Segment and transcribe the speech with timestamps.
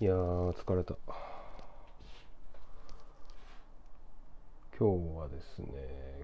[0.00, 0.94] いや疲れた。
[4.78, 5.66] 今日はですね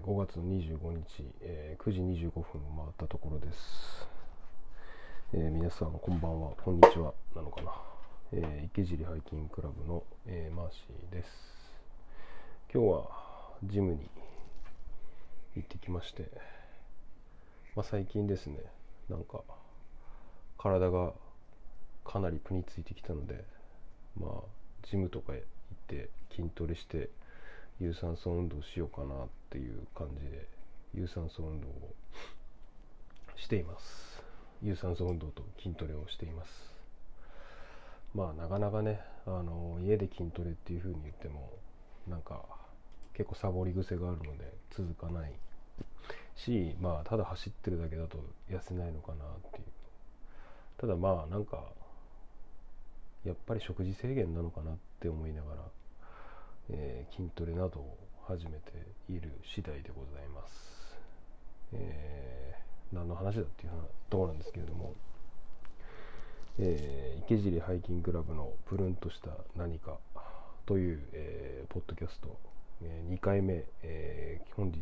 [0.01, 4.07] 5月25日、えー9時25分を回ったところです、
[5.33, 7.73] えー皆さんこんばんはこんにちはなのかな、
[8.31, 11.29] えー池尻ハイキングクラブの、えーマーシーです。
[12.73, 13.09] 今日は
[13.65, 14.09] ジムに
[15.57, 16.31] 行ってきまして、
[17.75, 18.55] まあ、最近ですね
[19.09, 19.41] なんか
[20.57, 21.11] 体が
[22.05, 23.43] かなりプについてきたので
[24.19, 24.31] まあ
[24.89, 25.41] ジムとか行っ
[25.87, 27.09] て筋トレして
[27.79, 30.47] 有酸素運動しようかなっていう感じで
[30.93, 31.93] 有酸素運動を
[33.35, 34.21] しています。
[34.61, 36.51] 有酸素運動と筋トレをしています。
[38.13, 41.51] まあなかなかねあの家で筋トレっていう風に言っても
[42.07, 42.43] なんか
[43.13, 45.33] 結構サボり癖があるので続かない
[46.35, 49.63] しまあただ走ってるだけだと痩せないのかなっていう。
[50.77, 51.63] ただまあなんか
[53.25, 55.61] やっぱり食事制限なのかなって思いながら、
[56.69, 58.71] えー筋トレなどを始めて
[59.09, 60.95] いる次第でございます、
[61.73, 63.71] えー何の話だっていう
[64.09, 64.93] ところなんですけれども、
[66.59, 69.97] えー池尻ハイキングクラブのプルンとした何か
[70.67, 72.37] という、えーポッドキャスト、
[72.83, 74.81] え2回目、えー本日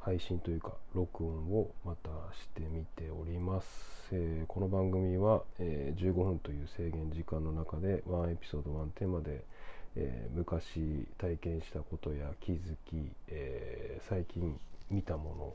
[0.00, 3.66] 配信というか録音をまたしてみております、
[4.12, 9.42] えーこの番組は、えー15分という制限時間の中でワンエピソードワンテーマで、
[9.96, 14.58] えー昔体験したことや気づき、え最近
[14.90, 15.54] 見たもの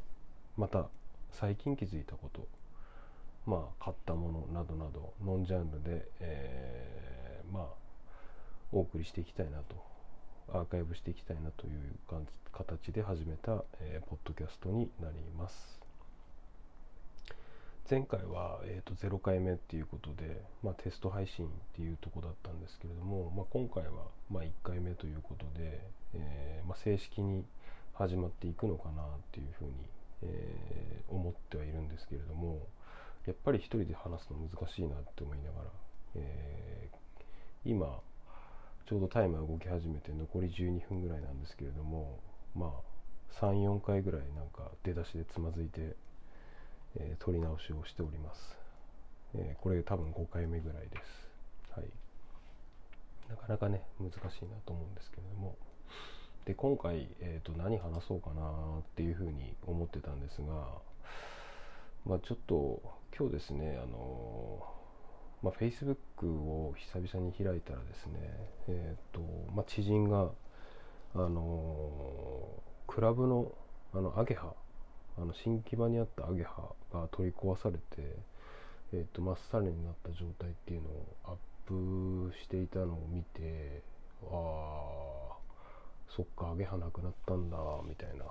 [0.57, 0.87] また
[1.31, 2.47] 最近気づいたこと
[3.45, 7.63] まあ買ったものなどなどノンジャンルで、えまあ
[8.71, 9.75] お送りしていきたいなと
[10.51, 11.71] アーカイブしていきたいなという
[12.09, 15.81] 感じ形で始めた、えーポッドキャストになります。
[17.89, 25.81] 前回は、えー、と0回目っていうことで、まあ、テスト配信っていうとこだったんですけれども、まあ、今回は、まあ、1回目ということで、
[26.13, 27.43] えーま、正式に
[27.93, 29.71] 始まっていくのかなっていうふうに、
[30.21, 32.65] えー思ってはいるんですけれども
[33.27, 35.69] やっぱり一人で話すの難しいなって思いながら、
[36.15, 36.95] えー
[37.65, 37.99] 今
[38.85, 42.19] ちょうどタイマー動き始めて残り12分ぐらいなんですけれども
[42.55, 45.95] まあ34回ぐらいなんか出だしでつまずいて、
[46.97, 48.57] えー撮り直しをしております、
[49.35, 51.29] えーこれ多分5回目ぐらいです。
[51.71, 51.89] はい。
[53.29, 55.55] なかなかね難しいなと思うんですけれども。
[56.45, 58.41] で今回、えー、と何話そうかな
[58.79, 60.81] っていうふうに思ってたんですが
[62.05, 62.81] まあちょっと
[63.17, 64.61] 今日ですねあの
[65.43, 68.13] まあ、Facebook を久々に開いたらですね、
[68.69, 69.19] えーと
[69.53, 70.29] まあ、知人が、
[71.15, 72.49] あの
[72.87, 73.51] クラブの
[73.93, 74.53] あのアゲハ
[75.17, 77.81] あの新木場にあったアゲハが取り壊されて、
[78.93, 81.35] えー、とまっさらになった状態っていうのをアッ
[81.67, 83.83] プしていたのを見て
[84.23, 85.37] ああ
[86.15, 87.57] そっかアゲハなくなったんだ
[87.87, 88.25] みたいな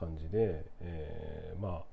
[0.00, 1.92] 感じで、えーまあ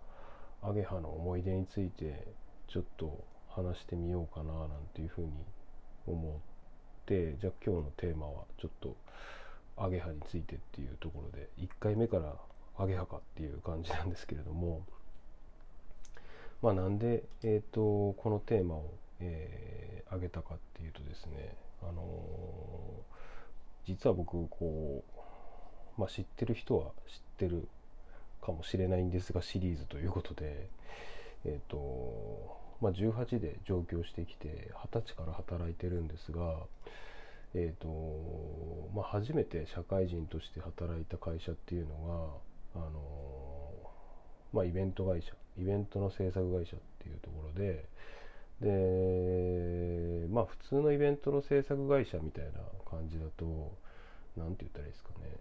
[0.61, 2.27] アゲハの思い出について
[2.67, 5.31] ちょっと話してみようかななんていうふうに
[6.05, 6.33] 思っ
[7.05, 8.95] てじゃあ今日のテーマはちょっと
[9.79, 12.35] アゲハについてっていうところで1回目から
[12.77, 14.81] アゲハかっていう感じなんですけれども
[16.61, 23.09] まあなんで、えー、とこのテーマを、えー、挙げたかっていうとですねあのー
[23.89, 25.03] 実は僕こ
[25.97, 26.91] う、まあ、知ってる人は知っ
[27.39, 27.67] てる
[28.39, 30.69] かもしれないんですがシリーズということで
[31.45, 36.55] えっ、とまあ、18で上京してきて20歳から働いてるんですが、
[37.55, 37.87] えーと
[38.93, 42.41] まあ、初めて社会人として働いた会社っていうの
[42.75, 43.71] が、あの
[44.53, 47.85] まあ、イベント会社イベントの制作会社っていうところで
[48.61, 52.51] で、まあ、普通のイベントの制作会社みたいな
[52.89, 53.45] 感じだと
[54.37, 55.31] 何て言ったらいいですかね、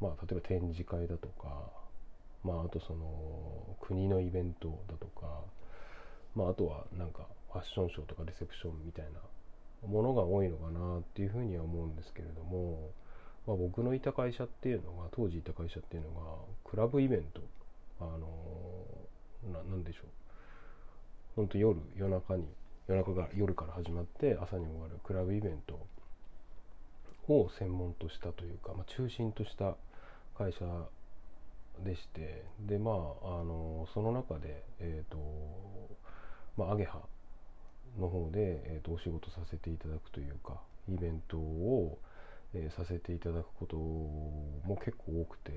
[0.00, 1.70] まあ、例えば展示会だとか、
[2.44, 5.42] まあ、あとその国のイベントだとか
[6.34, 9.20] まあ、あとはなんかファッションショーとかレセプションみたいな
[9.86, 12.90] ものが多いのかなっていうふうには思うんですけれども、
[13.46, 16.20] まあ、僕のいた会社っていうのが当時いた会社っていうのが
[16.64, 17.40] クラブイベント
[18.00, 20.04] あのななんでしょう。
[21.36, 22.44] 本当夜夜中に
[22.86, 25.78] 夜中が夜から始まって朝に終わるクラブイベント
[27.28, 29.76] を専門としたというか、まあ、中心とした
[30.36, 30.64] 会社
[31.84, 35.16] でしてでまああのその中でえっ、と
[36.56, 37.00] まあ、アゲハ
[37.98, 41.98] の方で、えー、とお仕事させていただくというかイベントを、
[42.54, 45.52] えーさせていただくことも結構多くて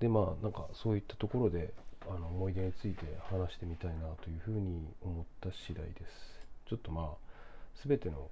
[0.00, 1.74] でまあなんかそういったところで
[2.08, 6.40] あの思い出について話してみたいなというふうに思った次第です。
[6.66, 8.30] ちょっとまあ全ての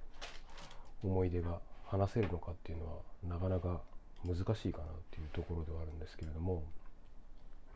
[1.03, 3.81] 思い出が話せるのかっていうのはなかなか
[4.25, 6.63] 難しいかなっていうところではあるんですけれども、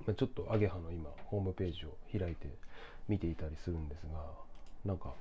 [0.06, 2.48] まあ、ちょっとアゲハの今ホームページを開いて
[3.08, 4.26] 見ていたりするんですが
[4.86, 5.14] なんか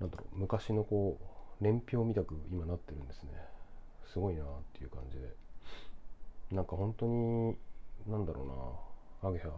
[0.00, 3.30] なんだろう昔のこう年表みたく今なってるんですね。
[4.12, 5.34] すごいなっていう感じで。
[6.52, 7.56] なんか本当に
[8.06, 8.88] なんだろうな。
[9.20, 9.50] アゲハ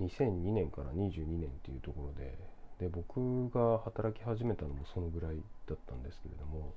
[0.00, 2.38] 2002年から22年っていうところで
[2.78, 5.36] で僕が働き始めたのもそのぐらい
[5.66, 6.74] だったんですけれども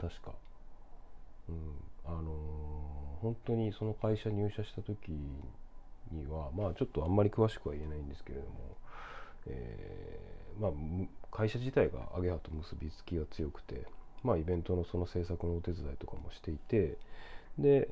[0.00, 0.32] 確か、
[1.48, 1.74] うん、
[2.06, 5.10] あのー、本当にその会社入社した時
[6.12, 8.76] にはまあちょっとあんまり詳しくは言えないんですけれども、
[9.46, 10.70] え、まあ、
[11.30, 13.82] 会社自体がアゲハと結びつきが強くて、
[14.22, 16.96] まあ、イベントのその制作のお手伝いとかもしていて
[17.58, 17.88] で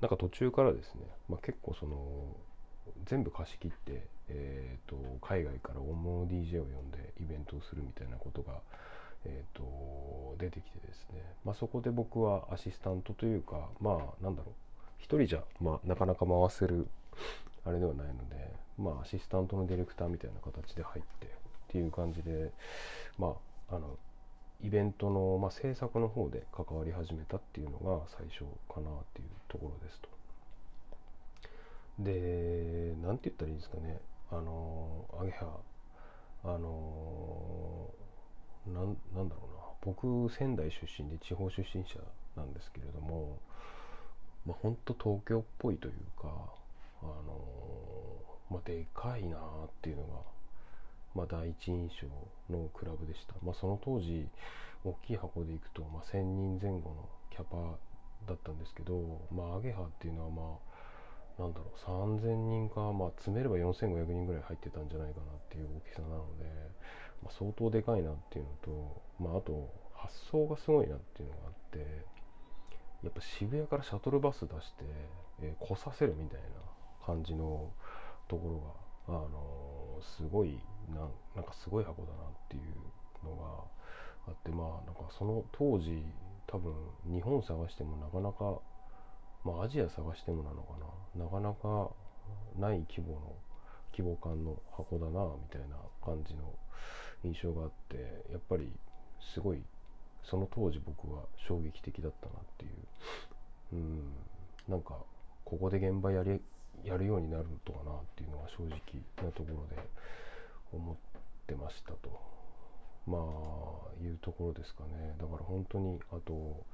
[0.00, 1.96] なんか途中からですね、まあ、結構その
[3.06, 8.54] 全部貸し切って、えーと、海外から大物 DJ を呼んでイベントをするみたいなことが、
[9.24, 14.54] えーと、出てきてですね、まあ、そこで僕はアシスタントというかまあなんだろう
[14.98, 16.88] 一人じゃ、まあ、なかなか回せる
[17.64, 21.39] あれではないので、まあ、アシスタントのディレクターみたいな形で入って
[21.70, 22.50] っていう感じで、
[23.16, 23.36] ま
[23.70, 23.96] あ、あの
[24.62, 30.08] イベントの、まあ、制作の方で関わり始めたっていうのが最初かなっていうところですと。
[32.00, 34.00] で、なんて言ったらいいんですかね、
[34.32, 35.46] あの、アゲハ、
[36.44, 37.88] あの、
[38.66, 42.00] なんなんだろうな、僕、仙台出身で地方出身者
[42.36, 43.38] なんですけれども、
[44.44, 46.28] まあ、ほんと東京っぽいというか、
[47.02, 47.38] あの、
[48.50, 49.40] まあ、でかいなっ
[49.80, 50.39] ていうのが、
[51.14, 52.06] まあ、第一印象
[52.54, 53.34] のクラブでした。
[53.42, 54.28] まあ、その当時、
[54.84, 57.78] 大きい箱で行くと、まあ、1000人前後のキャパ
[58.26, 60.42] だったんですけど、まあ、アゲハっていうのは、ま
[61.38, 66.44] あ、なんだろう3000人か、まあ、詰めれば4500人ぐらい入ってたんじゃないかなっていう大きさなので、
[67.22, 71.78] まあ、相当でかいなっていうのと、まあ、あと発想がすごいなっていうのがあって
[73.02, 74.84] やっぱ渋谷からシャトルバス出して、
[75.42, 77.70] えー、来させるみたいな感じの
[78.28, 78.62] とこ
[79.08, 80.58] ろが、あのー、すごい
[80.94, 81.00] な
[81.34, 83.64] なんかすごい箱だなっていうのが
[84.28, 86.02] あってまあなんかその当時
[86.46, 86.74] 多分
[87.12, 88.60] 日本探してもなかなか
[89.44, 90.74] まあ、アジア探してもなのか
[91.16, 91.24] な。
[91.24, 91.90] なかなか
[92.58, 93.34] ない規模の
[93.92, 96.54] 規模感の箱だなみたいな感じの
[97.24, 97.96] 印象があって
[98.30, 98.70] やっぱり
[99.34, 99.62] すごい
[100.22, 103.76] その当時僕は衝撃的だったなっていう。
[103.76, 104.12] うん。
[104.68, 104.94] なんか
[105.44, 106.40] ここで現場やり
[106.84, 108.78] やるようになるとかなっていうのは正直
[109.24, 109.82] なところで。
[110.72, 110.96] 思っ
[111.46, 112.20] てましたと。
[113.06, 115.14] まあいうところですかね。
[115.18, 116.64] だから本当にあと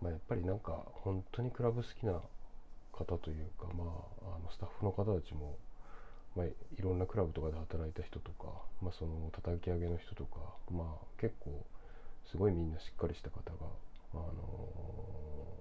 [0.00, 2.20] まあ、やっぱりなんか本当にクラブ好きな
[2.92, 3.84] 方というか、ま
[4.30, 5.56] あ、あのスタッフの方たちも、
[6.36, 8.46] まあ、いろんなクラブとかで働いた人とか、
[8.80, 10.38] まあ、その叩き上げの人とか、
[10.70, 11.64] まあ、結構
[12.30, 13.66] すごいみんなしっかりした方が、
[14.14, 14.32] あの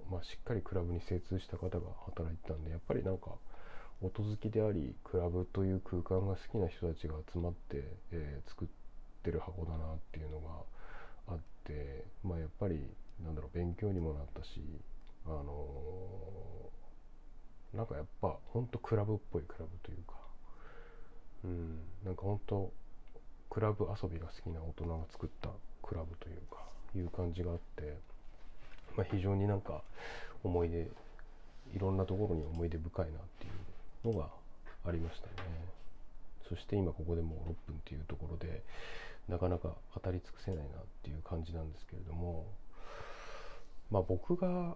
[0.09, 3.31] ー、まあ、しっかりクラブに精通した方が働いてたんでやっぱりなんか
[4.01, 8.67] 音好きでありクラブという空間が好きな人たちが集まって、えー、作っ
[9.23, 12.79] てる箱だなっていうのがあって、まあ、やっぱり
[13.25, 14.61] なんだろう勉強にもなったし
[15.25, 20.13] あのー、なんかやっぱほんとクラブっぽいクラブというか
[21.45, 22.71] うんなんかほんと
[23.49, 25.49] クラブ遊びが好きな大人が作った
[25.81, 26.57] クラブというか
[26.95, 27.97] いう感じがあって、
[28.95, 29.81] まあ、非常になんか
[30.43, 30.87] 思い出
[31.75, 33.51] いろんなところに思い出深いなっていう
[34.11, 34.29] のが
[34.85, 35.33] ありましたね。
[36.47, 38.63] そして今ここでもう6分っていうところで
[39.27, 42.45] なかなか語り尽くせないなっていう感じなんですけれども
[43.89, 44.75] まあ、僕が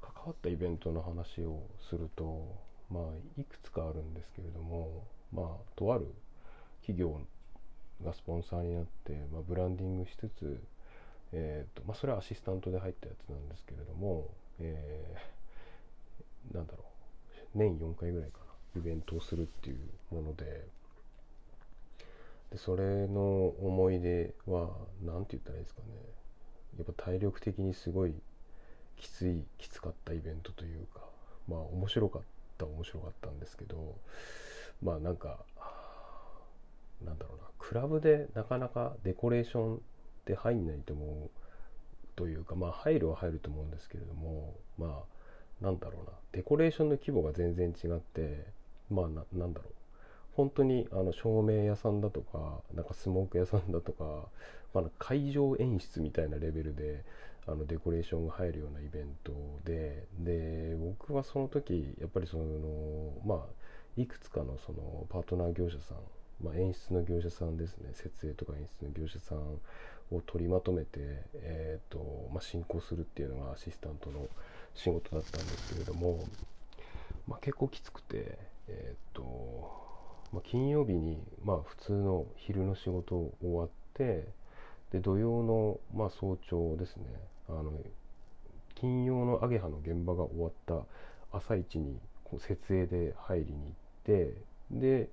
[0.00, 2.56] 関わったイベントの話をすると、
[2.90, 3.02] まあ、
[3.40, 5.46] いくつかあるんですけれども、まあ、
[5.76, 6.06] とある
[6.80, 7.20] 企業
[8.02, 10.62] がスポンサーになって、まあ、ブランディングしつつ、
[11.32, 14.28] えーとまあ、それはアシスタントで入ったやつなんですけれども、
[14.60, 16.84] えー、なんだろ
[17.54, 18.47] う年4回ぐらいかな。
[18.76, 20.66] イベントをするっていうもので
[22.50, 24.70] でそれの思い出は
[25.04, 25.86] 何て言ったらいいですかね。
[26.78, 28.14] やっぱ体力的にすごい
[28.96, 31.00] きついきつかったイベントというか
[31.48, 32.22] まあ面白かっ
[32.56, 33.96] た面白かったんですけど
[34.82, 35.38] まあなんか
[37.04, 37.44] なんだろうな。
[37.58, 39.78] クラブでなかなかデコレーションっ
[40.24, 41.30] て入んないと思う
[42.16, 46.12] というかまあ入るは入ると思うんですけれどもまあなんだろうな。
[46.32, 48.46] デコレーションの規模が全然違って
[48.90, 49.72] まあななんだろう。
[50.34, 54.28] 本当にあの照明屋さんだとかなんかスモーク屋さんだとか、
[54.72, 57.04] まあ、会場演出みたいなレベルで
[57.46, 59.32] あのデコレーションが入るようなイベント
[59.64, 62.44] でで僕はその時やっぱりその
[63.26, 65.96] まあいくつかのそのパートナー業者さん
[66.42, 67.90] まあ、演出の業者さんですね。
[67.94, 70.98] 設営とか演出の業者さんを取りまとめて、
[71.34, 74.28] えーとまあ、進行するっていうのがアシスタントの
[74.74, 76.24] 仕事だったんですけれども、
[77.26, 78.38] まあ、結構きつくて、
[78.68, 79.22] えーと
[80.32, 84.28] まあ、金曜日に、まあ、普通の昼の仕事終わって
[84.92, 87.04] で土曜の、まあ、早朝ですね。
[87.48, 87.72] あの
[88.74, 91.98] 金曜のアゲハの現場が終わった朝一に
[92.38, 93.72] 設営で入りに行っ
[94.04, 94.34] て
[94.70, 95.08] で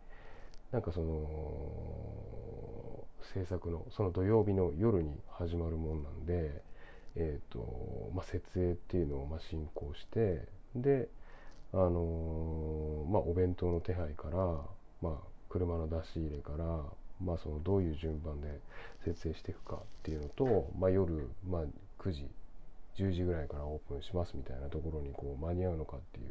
[0.72, 2.46] なんかその
[3.34, 6.62] 制作のその土曜日の夜に始まるもんなんで、
[7.16, 11.08] えーとまあ、設営っていうのをま進行してで、
[11.76, 14.38] あのー、まあ、お弁当の手配から、
[15.02, 16.66] まあ、車の出し入れから、
[17.22, 18.62] まあ、そのどういう順番で
[19.04, 21.62] 設営していくかっていうのと、まあ、夜、まあ、
[22.00, 22.28] 9時
[22.98, 26.26] 10時ぐらいからオープンしますみたいなところにこう間に合うのかっていう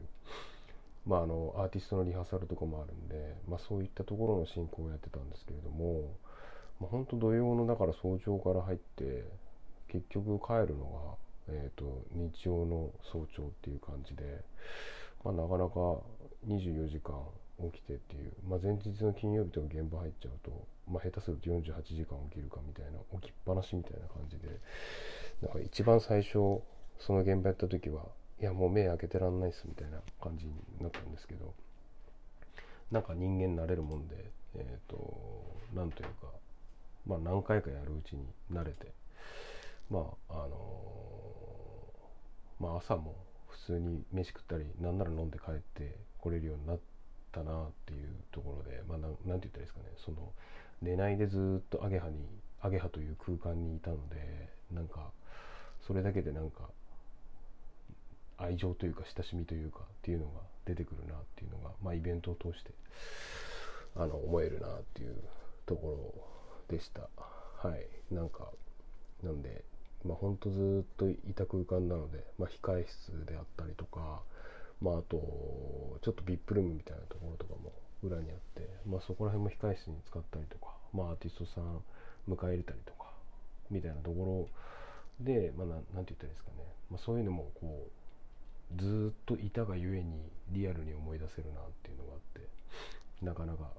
[1.06, 6.16] まあ、あのアーティストのリハーサルとかもあるんで、まあ、そういったところの進行をやってたんですけれども、
[6.80, 9.24] まあ、本当土曜のだから早朝から入って
[9.88, 14.40] 結局帰るのが、えーと、日曜の早朝っていう感じで、
[15.24, 16.02] まあ、なかなか
[16.46, 17.16] 24時間
[17.72, 20.50] 起きてっていう、まあ、前日の金曜日とか現場入っちゃうと、
[20.90, 24.48] まあ、下手すると48時間起きるかみたいな起きっぱなしみたいな感じで
[25.40, 26.60] なんか一番最初
[26.98, 28.04] その現場やった時は
[28.40, 31.54] いやもう目開けてらんないっすみたいな感じになったんですけど
[32.90, 34.16] なんか人間慣れるもんで
[34.56, 36.28] えっ、ー、となんというか
[37.06, 38.92] まあ何回かやるうちに慣れて
[39.90, 43.14] まああのー、まあ朝も
[43.54, 46.78] 普通に飯食ったりなんなら飲んで帰ってこれるようになっ
[47.32, 49.86] たなっていうところでまあなんて言ったらいいですかね。
[50.04, 50.32] その
[50.82, 52.26] 寝ないでずっとアゲハに
[52.60, 55.10] アゲハという空間にいたのでなんか
[55.86, 56.70] それだけでなんか
[58.38, 62.72] 愛情というか親しみというかっていうのが出てくるなっていうのが、まあ、イベントを通して
[63.96, 65.16] あの思えるなっていう
[65.66, 66.14] とこ
[66.68, 67.02] ろでした。
[67.66, 68.14] はい。
[68.14, 68.48] なんか
[69.22, 69.64] なんで
[70.04, 74.20] まあほんとずっといた空間なので、まあ、控え室であったりとか
[74.80, 75.16] まああと
[76.02, 81.80] ちょっと VIP ルームみたいなところとかも裏にあって、まあ、そこら辺も控え室に使ったりとか、まあ、アーティストさん
[82.28, 83.08] 迎え入れたりとか
[83.70, 84.48] みたいなとこ
[85.20, 90.20] ろで、まあ、なんて言ったらいいですかね、まあ、そういうのもこうずっといたがゆえに
[90.50, 92.48] リアルに思い出せるなっていうのがあって
[93.24, 93.70] なかなか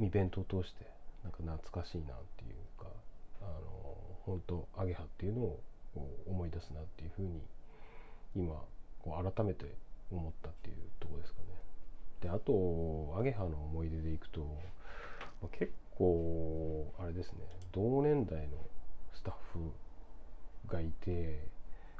[0.00, 0.86] イベントを通して
[1.24, 2.59] なんか懐かしいなっていう
[4.30, 5.60] 本当アゲハっていうのを
[6.26, 7.42] 思い出すなっていうふうに
[8.36, 8.54] 今
[9.02, 9.74] こう改めて
[10.12, 11.46] 思ったっていうとこですかね。
[12.22, 14.40] であとアゲハの思い出でいくと、
[15.42, 17.38] まあ、結構あれですね
[17.72, 18.58] 同年代の
[19.14, 21.48] スタッフがいて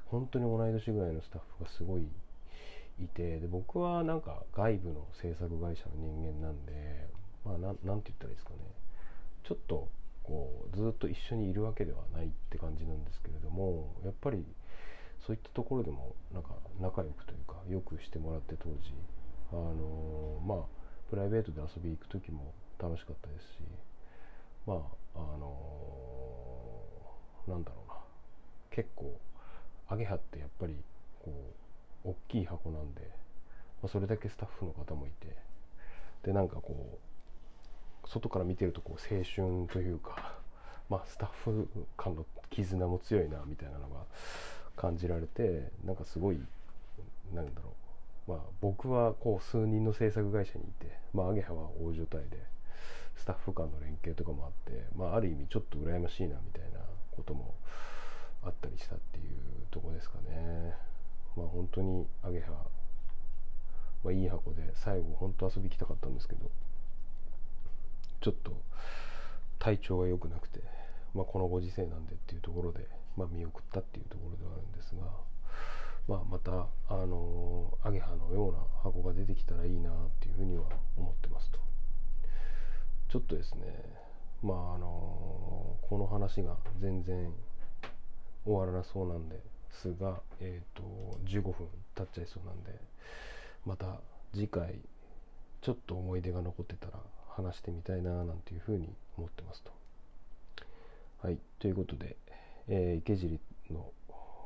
[0.06, 2.06] 本当に同い年ぐらいのスタッフがすごい
[3.02, 7.08] いてで僕はなんか外部の制作会社の人間なんで
[7.44, 8.56] まあなんて言ったらいいですかね
[9.42, 9.88] ちょっと
[10.30, 14.44] こうずっと一緒にいるわけではないって感じなんですけれどもやっぱり
[15.26, 18.94] そういったところでもなんか仲良くというかよくしてもらって当時
[19.50, 20.58] あのまあ
[21.10, 23.58] プライベートで遊び行く時も楽しかったですし
[24.66, 24.78] まあ
[25.16, 25.50] あの
[27.48, 27.96] なんだろうな。
[28.70, 29.18] 結構
[29.88, 30.76] アゲハってやっぱり
[31.24, 31.34] こ
[32.04, 33.00] う大きい箱なんで、
[33.82, 35.36] まあ、それだけスタッフの方もいて
[36.22, 37.09] でなんかこう
[38.12, 40.34] 外から見てるとこう青春というか、
[40.88, 44.00] まあ、スタッフ間の絆も強いなみたいなのが
[44.76, 46.40] 感じられてなんかすごい
[47.32, 47.70] なんだろ
[48.26, 48.32] う。
[48.32, 52.38] まあ僕はこう数人の制作会社にいて、まあ、アゲハは大所帯で
[53.16, 56.80] スタッフ間の連携とかもあって、まあ、ある意味ちょっと羨ましいなみたいな
[57.12, 57.54] ことも
[58.42, 60.74] あったりしたっていうとこですかね。
[61.36, 62.50] まあ本当にアゲハ、
[64.02, 66.50] まあ、いい箱で最後本当遊び行きたかったんですけど
[68.20, 68.52] ちょっと
[69.58, 70.60] 体調が良くなくて、
[71.14, 72.86] まあ、このご時世なんでっていうところで、
[73.16, 75.02] まあ、見送ったっていうところではあるんですが、
[76.08, 80.64] まあ、またあのアゲハのような箱が出てきたらいいなっていうふうには
[80.96, 81.58] 思ってますと。
[83.08, 83.62] ちょっとですね
[84.42, 87.32] まああのこの話が全然
[88.44, 89.36] 終わらなそうなんで
[89.70, 92.72] すが、えーと、15分経っちゃいそうなんで
[93.66, 94.00] また
[94.32, 94.80] 次回
[95.60, 96.92] ちょっと思い出が残ってたら
[97.30, 99.72] 話してみたいななんていうふうに思ってますと。
[101.22, 102.16] はいということで、
[102.68, 103.90] えー、池尻の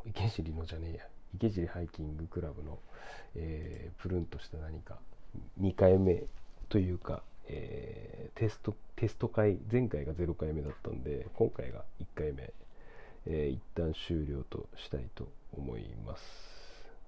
[0.06, 2.78] 池尻のじゃねえや池尻ハイキングクラブの、
[3.36, 4.98] えー、プルンとした何か
[5.60, 6.24] 2回目
[6.68, 12.52] というか、えー、テストテスト会前回が0回目だったんで今回が1回目
[13.26, 16.22] えー、一旦終了としたいと思います。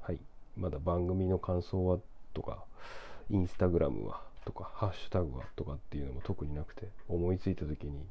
[0.01, 0.19] はい。
[0.57, 1.99] まだ番組の感想は
[2.33, 2.65] とか、
[3.29, 8.07] インスタグラムはとかハッシュタグはとかっていうのも特になくて思いついた時に、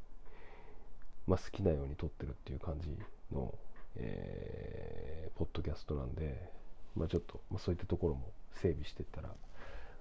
[1.26, 2.90] まあ、好きなように撮ってるっていう感じ
[3.34, 3.54] の、
[3.96, 6.52] えー、ポッドキャストなんで、
[6.96, 9.30] まあ、ちょっと、まあ、そういったところも整備していったら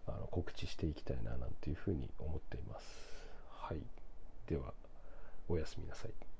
[0.08, 2.84] あの告知していきたいななんていうふうに思っています。
[3.50, 3.78] はい、
[4.48, 4.74] では
[5.48, 6.33] おやすみなさい。